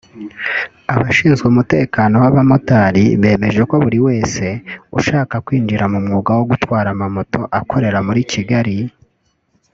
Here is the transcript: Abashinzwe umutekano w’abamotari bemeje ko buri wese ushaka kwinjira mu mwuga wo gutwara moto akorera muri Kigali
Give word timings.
Abashinzwe 0.93 1.43
umutekano 1.53 2.15
w’abamotari 2.23 3.03
bemeje 3.21 3.61
ko 3.69 3.75
buri 3.83 3.99
wese 4.07 4.45
ushaka 4.99 5.35
kwinjira 5.45 5.83
mu 5.91 5.99
mwuga 6.05 6.31
wo 6.37 6.43
gutwara 6.51 6.89
moto 7.15 7.41
akorera 7.59 7.99
muri 8.09 8.21
Kigali 8.33 8.77